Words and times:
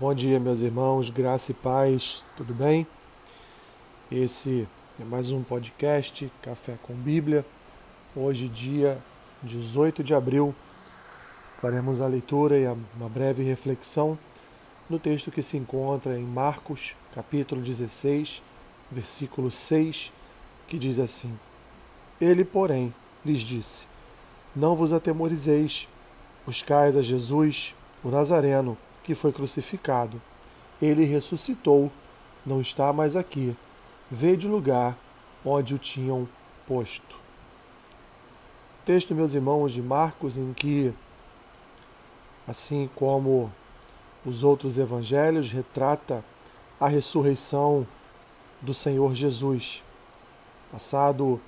Bom 0.00 0.14
dia, 0.14 0.38
meus 0.38 0.60
irmãos, 0.60 1.10
graça 1.10 1.50
e 1.50 1.54
paz, 1.54 2.22
tudo 2.36 2.54
bem? 2.54 2.86
Esse 4.12 4.64
é 5.00 5.02
mais 5.02 5.32
um 5.32 5.42
podcast 5.42 6.30
Café 6.40 6.78
com 6.84 6.94
Bíblia. 6.94 7.44
Hoje, 8.14 8.46
dia 8.46 8.96
18 9.42 10.04
de 10.04 10.14
abril, 10.14 10.54
faremos 11.60 12.00
a 12.00 12.06
leitura 12.06 12.56
e 12.56 12.64
uma 12.96 13.08
breve 13.08 13.42
reflexão 13.42 14.16
no 14.88 15.00
texto 15.00 15.32
que 15.32 15.42
se 15.42 15.56
encontra 15.56 16.16
em 16.16 16.22
Marcos, 16.22 16.94
capítulo 17.12 17.60
16, 17.60 18.40
versículo 18.92 19.50
6, 19.50 20.12
que 20.68 20.78
diz 20.78 21.00
assim: 21.00 21.36
Ele, 22.20 22.44
porém, 22.44 22.94
lhes 23.26 23.40
disse: 23.40 23.88
Não 24.54 24.76
vos 24.76 24.92
atemorizeis, 24.92 25.88
buscais 26.46 26.96
a 26.96 27.02
Jesus, 27.02 27.74
o 28.04 28.10
Nazareno 28.10 28.78
que 29.08 29.14
foi 29.14 29.32
crucificado. 29.32 30.20
Ele 30.82 31.02
ressuscitou, 31.02 31.90
não 32.44 32.60
está 32.60 32.92
mais 32.92 33.16
aqui. 33.16 33.56
Vede 34.10 34.46
o 34.46 34.50
lugar 34.50 34.98
onde 35.42 35.74
o 35.74 35.78
tinham 35.78 36.28
posto. 36.66 37.16
Texto, 38.84 39.14
meus 39.14 39.32
irmãos, 39.32 39.72
de 39.72 39.80
Marcos, 39.80 40.36
em 40.36 40.52
que, 40.52 40.92
assim 42.46 42.90
como 42.94 43.50
os 44.26 44.42
outros 44.42 44.76
evangelhos, 44.76 45.50
retrata 45.50 46.22
a 46.78 46.86
ressurreição 46.86 47.86
do 48.60 48.74
Senhor 48.74 49.14
Jesus. 49.14 49.82
Passado 50.70 51.40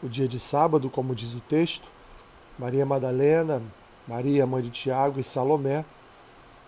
o 0.00 0.08
dia 0.08 0.28
de 0.28 0.38
sábado, 0.38 0.88
como 0.88 1.12
diz 1.12 1.34
o 1.34 1.40
texto, 1.40 1.88
Maria 2.56 2.86
Madalena, 2.86 3.60
Maria, 4.06 4.46
mãe 4.46 4.62
de 4.62 4.70
Tiago 4.70 5.18
e 5.18 5.24
Salomé 5.24 5.84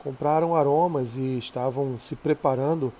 compraram 0.07 0.55
aromas 0.55 1.17
e 1.17 1.37
estavam 1.37 1.99
se 1.99 2.15
preparando 2.15 2.93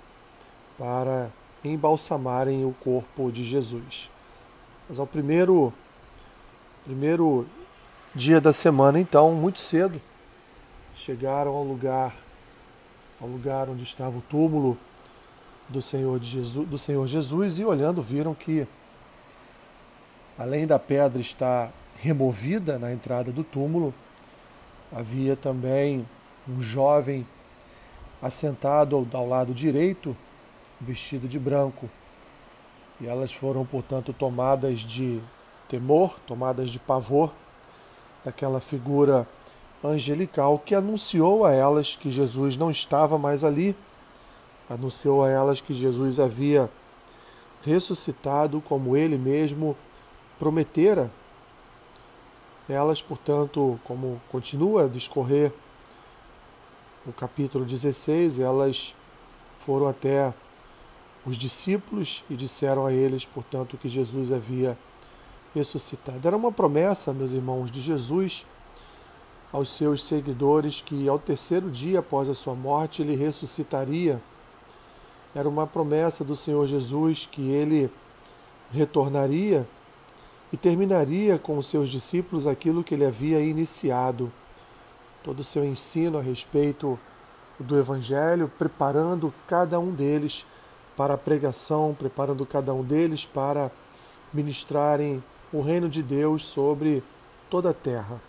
para 0.77 1.29
embalsamarem 1.63 2.65
o 2.65 2.75
corpo 2.81 3.31
de 3.31 3.45
Jesus. 3.45 4.11
Mas 4.89 4.99
ao 4.99 5.07
primeiro 5.07 5.73
primeiro 6.83 7.47
dia 8.13 8.41
da 8.41 8.51
semana, 8.51 8.99
então, 8.99 9.33
muito 9.33 9.61
cedo, 9.61 10.01
chegaram 10.97 11.55
ao 11.55 11.63
lugar 11.63 12.13
ao 13.21 13.27
lugar 13.29 13.69
onde 13.69 13.83
estava 13.83 14.17
o 14.17 14.21
túmulo 14.21 14.77
do 15.69 15.81
Senhor 15.81 16.21
Jesus, 16.21 16.67
do 16.67 16.77
Senhor 16.77 17.07
Jesus 17.07 17.57
e 17.57 17.63
olhando 17.63 18.01
viram 18.01 18.33
que 18.33 18.67
além 20.37 20.67
da 20.67 20.77
pedra 20.77 21.21
estar 21.21 21.71
removida 21.95 22.77
na 22.77 22.91
entrada 22.91 23.31
do 23.31 23.45
túmulo, 23.45 23.93
havia 24.91 25.37
também 25.37 26.05
um 26.47 26.61
jovem 26.61 27.25
assentado 28.21 29.07
ao 29.13 29.27
lado 29.27 29.53
direito, 29.53 30.15
vestido 30.79 31.27
de 31.27 31.37
branco. 31.37 31.89
E 32.99 33.07
elas 33.07 33.33
foram, 33.33 33.65
portanto, 33.65 34.13
tomadas 34.13 34.79
de 34.79 35.21
temor, 35.67 36.17
tomadas 36.25 36.69
de 36.69 36.79
pavor 36.79 37.31
daquela 38.23 38.59
figura 38.59 39.27
angelical 39.83 40.57
que 40.57 40.73
anunciou 40.73 41.45
a 41.45 41.53
elas 41.53 41.95
que 41.95 42.09
Jesus 42.09 42.57
não 42.57 42.71
estava 42.71 43.17
mais 43.17 43.43
ali, 43.43 43.75
anunciou 44.69 45.23
a 45.23 45.29
elas 45.29 45.61
que 45.61 45.73
Jesus 45.73 46.19
havia 46.19 46.69
ressuscitado 47.63 48.61
como 48.61 48.97
ele 48.97 49.17
mesmo 49.17 49.77
prometera. 50.39 51.11
Elas, 52.67 53.01
portanto, 53.01 53.79
como 53.83 54.21
continua 54.29 54.85
a 54.85 54.87
discorrer 54.87 55.53
no 57.07 57.13
capítulo 57.13 57.63
16, 57.63 58.37
elas 58.37 58.93
foram 59.59 59.87
até 59.87 60.33
os 61.25 61.37
discípulos 61.37 62.21
e 62.29 62.35
disseram 62.35 62.85
a 62.85 62.91
eles, 62.91 63.23
portanto, 63.23 63.77
que 63.77 63.87
Jesus 63.87 64.29
havia 64.33 64.77
ressuscitado. 65.55 66.27
Era 66.27 66.35
uma 66.35 66.51
promessa, 66.51 67.13
meus 67.13 67.31
irmãos, 67.31 67.71
de 67.71 67.79
Jesus 67.79 68.45
aos 69.53 69.69
seus 69.69 70.03
seguidores 70.03 70.81
que 70.81 71.07
ao 71.07 71.17
terceiro 71.17 71.71
dia 71.71 71.99
após 71.99 72.27
a 72.27 72.33
sua 72.33 72.53
morte 72.53 73.01
ele 73.01 73.15
ressuscitaria. 73.15 74.21
Era 75.33 75.47
uma 75.47 75.65
promessa 75.65 76.25
do 76.25 76.35
Senhor 76.35 76.67
Jesus 76.67 77.25
que 77.25 77.51
ele 77.51 77.89
retornaria 78.69 79.65
e 80.51 80.57
terminaria 80.57 81.39
com 81.39 81.57
os 81.57 81.67
seus 81.67 81.87
discípulos 81.87 82.45
aquilo 82.45 82.83
que 82.83 82.93
ele 82.93 83.05
havia 83.05 83.39
iniciado 83.39 84.29
todo 85.23 85.39
o 85.39 85.43
seu 85.43 85.63
ensino 85.65 86.17
a 86.17 86.21
respeito 86.21 86.99
do 87.59 87.77
Evangelho, 87.77 88.51
preparando 88.57 89.33
cada 89.47 89.79
um 89.79 89.91
deles 89.91 90.45
para 90.95 91.13
a 91.13 91.17
pregação, 91.17 91.95
preparando 91.97 92.45
cada 92.45 92.73
um 92.73 92.83
deles 92.83 93.25
para 93.25 93.71
ministrarem 94.33 95.23
o 95.51 95.61
reino 95.61 95.89
de 95.89 96.03
Deus 96.03 96.43
sobre 96.43 97.03
toda 97.49 97.69
a 97.69 97.73
terra. 97.73 98.21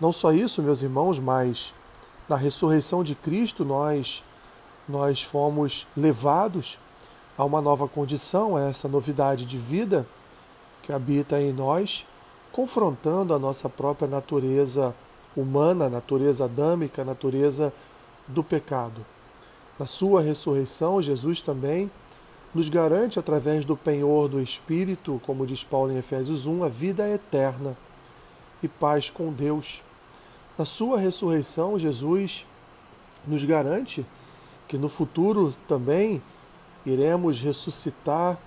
Não 0.00 0.12
só 0.12 0.32
isso, 0.32 0.62
meus 0.62 0.82
irmãos, 0.82 1.18
mas 1.18 1.74
na 2.28 2.36
ressurreição 2.36 3.04
de 3.04 3.14
Cristo 3.14 3.64
nós 3.64 4.24
nós 4.88 5.22
fomos 5.22 5.86
levados 5.96 6.78
a 7.38 7.44
uma 7.44 7.62
nova 7.62 7.86
condição, 7.88 8.56
a 8.56 8.62
essa 8.62 8.88
novidade 8.88 9.46
de 9.46 9.56
vida 9.56 10.06
que 10.82 10.92
habita 10.92 11.40
em 11.40 11.52
nós, 11.52 12.06
confrontando 12.50 13.32
a 13.32 13.38
nossa 13.38 13.68
própria 13.68 14.08
natureza 14.08 14.94
humana, 15.36 15.88
natureza 15.88 16.44
adâmica, 16.44 17.04
natureza 17.04 17.72
do 18.26 18.42
pecado. 18.42 19.04
Na 19.78 19.86
sua 19.86 20.20
ressurreição, 20.20 21.00
Jesus 21.00 21.40
também 21.40 21.90
nos 22.54 22.68
garante, 22.68 23.18
através 23.18 23.64
do 23.64 23.76
penhor 23.76 24.28
do 24.28 24.40
Espírito, 24.40 25.20
como 25.24 25.46
diz 25.46 25.64
Paulo 25.64 25.90
em 25.92 25.98
Efésios 25.98 26.46
1, 26.46 26.64
a 26.64 26.68
vida 26.68 27.08
eterna 27.08 27.76
e 28.62 28.68
paz 28.68 29.08
com 29.08 29.32
Deus. 29.32 29.82
Na 30.58 30.64
sua 30.64 30.98
ressurreição, 30.98 31.78
Jesus 31.78 32.46
nos 33.26 33.44
garante 33.44 34.04
que 34.68 34.76
no 34.76 34.88
futuro 34.88 35.52
também 35.66 36.22
iremos 36.84 37.40
ressuscitar 37.40 38.38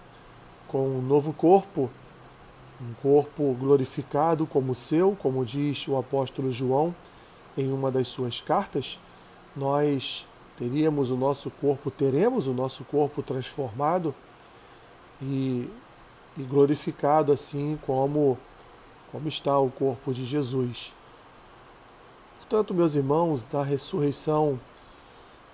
com 0.68 0.88
um 0.88 1.02
novo 1.02 1.34
corpo 1.34 1.90
um 2.86 2.94
corpo 3.02 3.56
glorificado 3.60 4.46
como 4.46 4.74
o 4.74 4.76
seu, 4.76 5.16
como 5.20 5.44
diz 5.44 5.88
o 5.88 5.98
apóstolo 5.98 6.52
João 6.52 6.94
em 7.58 7.72
uma 7.72 7.90
das 7.90 8.08
suas 8.08 8.40
cartas, 8.42 9.00
nós 9.56 10.28
teríamos 10.58 11.10
o 11.10 11.18
nosso 11.18 11.50
corpo, 11.50 11.90
teremos 11.90 12.48
o 12.48 12.54
nosso 12.54 12.84
corpo 12.84 13.24
transformado 13.24 14.14
e, 15.22 15.70
e 16.38 16.44
glorificado 16.44 17.32
assim 17.32 17.80
como, 17.86 18.38
como 19.12 19.28
está 19.28 19.58
o 19.58 19.72
corpo 19.72 20.14
de 20.14 20.26
Jesus. 20.26 20.94
Portanto, 22.40 22.74
meus 22.74 22.96
irmãos, 22.96 23.48
a 23.54 23.64
ressurreição 23.64 24.60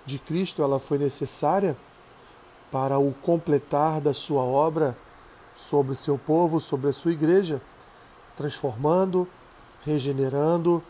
de 0.04 0.18
Cristo 0.18 0.62
ela 0.62 0.78
foi 0.78 0.98
necessária 0.98 1.76
para 2.70 2.98
o 2.98 3.14
completar 3.22 4.00
da 4.00 4.12
sua 4.12 4.42
obra 4.42 4.96
sobre 5.54 5.92
o 5.92 5.96
seu 5.96 6.18
povo, 6.18 6.60
sobre 6.60 6.90
a 6.90 6.92
sua 6.92 7.12
igreja, 7.12 7.60
transformando, 8.36 9.28
regenerando 9.84 10.82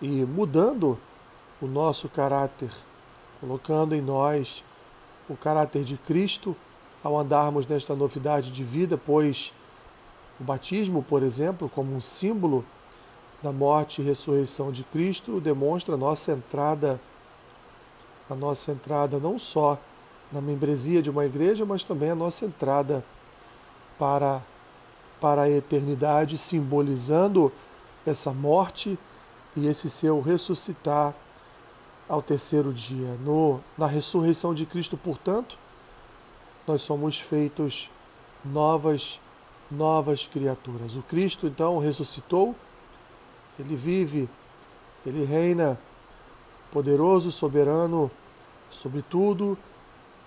e 0.00 0.24
mudando 0.24 0.98
o 1.60 1.66
nosso 1.66 2.08
caráter, 2.08 2.70
colocando 3.40 3.94
em 3.94 4.00
nós 4.00 4.64
o 5.28 5.36
caráter 5.36 5.84
de 5.84 5.96
Cristo 5.96 6.56
ao 7.02 7.18
andarmos 7.18 7.66
nesta 7.66 7.94
novidade 7.94 8.52
de 8.52 8.62
vida, 8.62 8.96
pois 8.96 9.52
o 10.40 10.44
batismo, 10.44 11.02
por 11.02 11.22
exemplo, 11.22 11.68
como 11.68 11.94
um 11.94 12.00
símbolo 12.00 12.64
da 13.42 13.52
morte 13.52 14.00
e 14.00 14.04
ressurreição 14.04 14.70
de 14.70 14.84
Cristo, 14.84 15.40
demonstra 15.40 15.94
a 15.94 15.98
nossa 15.98 16.32
entrada, 16.32 17.00
a 18.30 18.34
nossa 18.34 18.70
entrada 18.70 19.18
não 19.18 19.38
só 19.38 19.78
na 20.30 20.40
membresia 20.40 21.02
de 21.02 21.10
uma 21.10 21.26
igreja, 21.26 21.64
mas 21.64 21.82
também 21.82 22.10
a 22.10 22.14
nossa 22.14 22.44
entrada 22.44 23.04
para, 24.02 24.42
para 25.20 25.42
a 25.42 25.48
eternidade, 25.48 26.36
simbolizando 26.36 27.52
essa 28.04 28.32
morte 28.32 28.98
e 29.56 29.68
esse 29.68 29.88
seu 29.88 30.20
ressuscitar 30.20 31.14
ao 32.08 32.20
terceiro 32.20 32.72
dia. 32.72 33.16
No, 33.24 33.60
na 33.78 33.86
ressurreição 33.86 34.52
de 34.52 34.66
Cristo, 34.66 34.96
portanto, 34.96 35.56
nós 36.66 36.82
somos 36.82 37.20
feitos 37.20 37.92
novas, 38.44 39.20
novas 39.70 40.26
criaturas. 40.26 40.96
O 40.96 41.02
Cristo, 41.02 41.46
então, 41.46 41.78
ressuscitou, 41.78 42.56
ele 43.56 43.76
vive, 43.76 44.28
ele 45.06 45.24
reina 45.24 45.78
poderoso, 46.72 47.30
soberano 47.30 48.10
sobre 48.68 49.00
tudo 49.00 49.56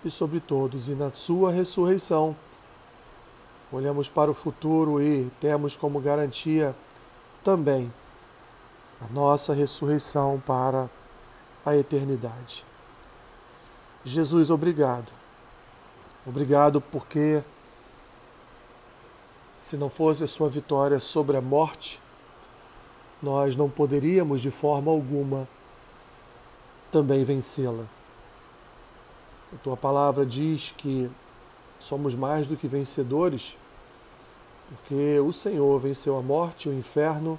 e 0.02 0.10
sobre 0.10 0.40
todos, 0.40 0.88
e 0.88 0.94
na 0.94 1.10
sua 1.10 1.52
ressurreição 1.52 2.34
olhamos 3.72 4.08
para 4.08 4.30
o 4.30 4.34
futuro 4.34 5.00
e 5.00 5.30
temos 5.40 5.76
como 5.76 6.00
garantia 6.00 6.74
também 7.42 7.92
a 9.00 9.12
nossa 9.12 9.52
ressurreição 9.52 10.42
para 10.46 10.88
a 11.64 11.76
eternidade. 11.76 12.64
Jesus, 14.04 14.50
obrigado. 14.50 15.10
Obrigado 16.26 16.80
porque 16.80 17.42
se 19.62 19.76
não 19.76 19.88
fosse 19.88 20.22
a 20.22 20.28
sua 20.28 20.48
vitória 20.48 21.00
sobre 21.00 21.36
a 21.36 21.40
morte, 21.40 22.00
nós 23.22 23.56
não 23.56 23.68
poderíamos 23.68 24.40
de 24.40 24.50
forma 24.50 24.90
alguma 24.90 25.48
também 26.90 27.24
vencê-la. 27.24 27.84
A 29.52 29.56
tua 29.58 29.76
palavra 29.76 30.24
diz 30.24 30.72
que 30.76 31.10
somos 31.78 32.14
mais 32.14 32.46
do 32.46 32.56
que 32.56 32.66
vencedores, 32.66 33.56
porque 34.68 35.18
o 35.20 35.32
Senhor 35.32 35.78
venceu 35.78 36.16
a 36.18 36.22
morte 36.22 36.68
e 36.68 36.72
o 36.72 36.78
inferno. 36.78 37.38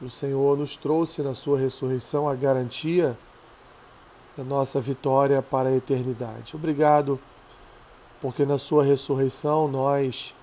O 0.00 0.08
Senhor 0.08 0.56
nos 0.56 0.76
trouxe 0.76 1.22
na 1.22 1.34
sua 1.34 1.58
ressurreição 1.58 2.28
a 2.28 2.34
garantia 2.34 3.16
da 4.36 4.44
nossa 4.44 4.80
vitória 4.80 5.42
para 5.42 5.68
a 5.68 5.76
eternidade. 5.76 6.54
Obrigado, 6.54 7.18
porque 8.20 8.44
na 8.44 8.58
sua 8.58 8.84
ressurreição 8.84 9.68
nós 9.68 10.34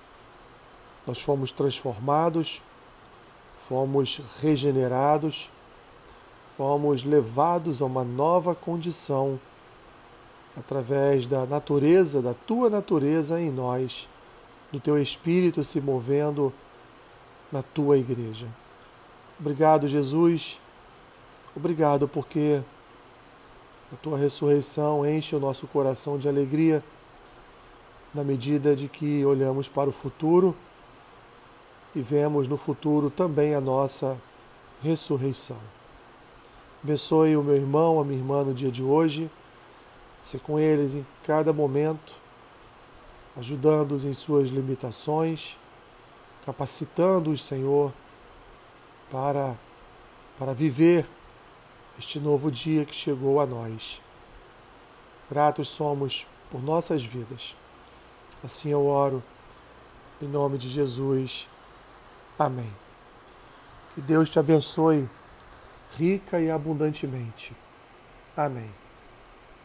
nós 1.06 1.22
fomos 1.22 1.52
transformados, 1.52 2.60
fomos 3.68 4.20
regenerados, 4.40 5.50
fomos 6.56 7.04
levados 7.04 7.80
a 7.80 7.84
uma 7.84 8.02
nova 8.02 8.56
condição 8.56 9.38
através 10.56 11.26
da 11.26 11.44
natureza, 11.44 12.22
da 12.22 12.34
tua 12.34 12.70
natureza 12.70 13.40
em 13.40 13.50
nós, 13.50 14.08
do 14.72 14.80
teu 14.80 15.00
espírito 15.00 15.62
se 15.62 15.80
movendo 15.80 16.52
na 17.52 17.62
tua 17.62 17.98
igreja. 17.98 18.46
Obrigado, 19.38 19.86
Jesus. 19.86 20.58
Obrigado 21.54 22.08
porque 22.08 22.60
a 23.92 23.96
tua 23.96 24.18
ressurreição 24.18 25.06
enche 25.06 25.36
o 25.36 25.40
nosso 25.40 25.66
coração 25.66 26.18
de 26.18 26.28
alegria 26.28 26.82
na 28.12 28.24
medida 28.24 28.74
de 28.74 28.88
que 28.88 29.24
olhamos 29.24 29.68
para 29.68 29.88
o 29.88 29.92
futuro 29.92 30.56
e 31.94 32.00
vemos 32.00 32.48
no 32.48 32.56
futuro 32.56 33.10
também 33.10 33.54
a 33.54 33.60
nossa 33.60 34.18
ressurreição. 34.82 35.58
Abençoe 36.82 37.36
o 37.36 37.42
meu 37.42 37.56
irmão, 37.56 38.00
a 38.00 38.04
minha 38.04 38.18
irmã 38.18 38.44
no 38.44 38.54
dia 38.54 38.70
de 38.70 38.82
hoje, 38.82 39.30
ser 40.26 40.40
com 40.40 40.58
eles 40.58 40.94
em 40.94 41.06
cada 41.24 41.52
momento, 41.52 42.14
ajudando-os 43.36 44.04
em 44.04 44.12
suas 44.12 44.48
limitações, 44.48 45.56
capacitando-os, 46.44 47.44
Senhor, 47.44 47.92
para, 49.10 49.54
para 50.38 50.52
viver 50.52 51.06
este 51.98 52.18
novo 52.18 52.50
dia 52.50 52.84
que 52.84 52.94
chegou 52.94 53.40
a 53.40 53.46
nós. 53.46 54.02
Gratos 55.30 55.68
somos 55.68 56.26
por 56.50 56.62
nossas 56.62 57.04
vidas. 57.04 57.56
Assim 58.42 58.70
eu 58.70 58.86
oro, 58.86 59.22
em 60.20 60.26
nome 60.26 60.58
de 60.58 60.68
Jesus. 60.68 61.48
Amém. 62.38 62.72
Que 63.94 64.00
Deus 64.00 64.28
te 64.28 64.38
abençoe 64.38 65.08
rica 65.96 66.40
e 66.40 66.50
abundantemente. 66.50 67.56
Amém. 68.36 68.85